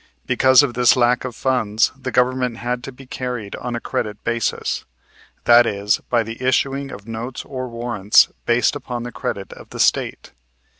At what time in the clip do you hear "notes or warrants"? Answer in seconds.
7.07-8.27